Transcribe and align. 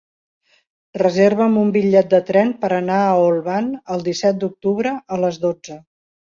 Reserva'm 1.01 1.59
un 1.63 1.69
bitllet 1.75 2.09
de 2.13 2.21
tren 2.29 2.53
per 2.63 2.71
anar 2.79 2.97
a 3.03 3.11
Olvan 3.27 3.69
el 3.97 4.03
disset 4.09 4.41
d'octubre 4.45 4.95
a 5.19 5.23
les 5.27 5.41
dotze. 5.47 5.79